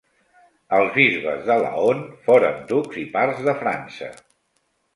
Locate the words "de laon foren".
1.49-2.59